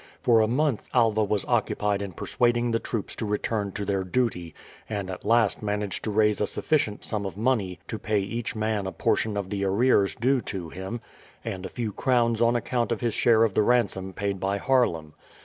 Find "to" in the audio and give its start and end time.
3.17-3.23, 3.73-3.85, 6.05-6.09, 7.87-7.99, 10.41-10.69